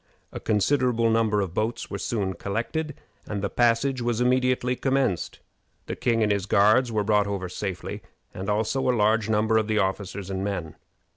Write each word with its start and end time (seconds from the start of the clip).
A 0.31 0.39
considerable 0.39 1.11
number 1.11 1.41
of 1.41 1.53
boats 1.53 1.91
were 1.91 1.99
soon 1.99 2.33
collected, 2.33 2.95
and 3.27 3.43
the 3.43 3.51
passage 3.51 4.01
was 4.01 4.19
immediately 4.19 4.75
commenced. 4.75 5.41
The 5.85 5.95
king 5.95 6.23
and 6.23 6.31
his 6.31 6.47
guards 6.47 6.91
were 6.91 7.03
brought 7.03 7.27
over 7.27 7.47
safely, 7.47 8.01
and 8.33 8.49
also 8.49 8.89
a 8.89 8.97
large 8.97 9.29
number 9.29 9.57
of 9.59 9.67
the 9.67 9.77
officers 9.77 10.31
and 10.31 10.43
men. 10.43 10.73